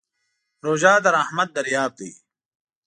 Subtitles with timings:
[0.65, 2.11] روژه د رحمت دریاب دی.